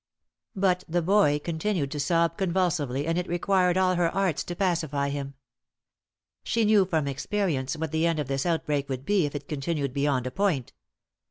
But 0.55 0.83
the 0.89 1.03
boy 1.03 1.37
continued 1.37 1.91
to 1.91 1.99
sob 1.99 2.35
convulsively, 2.35 3.05
and 3.05 3.19
it 3.19 3.27
required 3.27 3.77
all 3.77 3.93
her 3.93 4.09
arts 4.09 4.43
to 4.45 4.55
pacify 4.55 5.09
him. 5.09 5.35
She 6.43 6.65
knew 6.65 6.85
from 6.85 7.07
experience 7.07 7.77
what 7.77 7.91
the 7.91 8.07
end 8.07 8.17
of 8.17 8.27
this 8.27 8.47
outbreak 8.47 8.89
would 8.89 9.05
be 9.05 9.27
if 9.27 9.35
it 9.35 9.47
continued 9.47 9.93
beyond 9.93 10.25
a 10.25 10.31
point. 10.31 10.73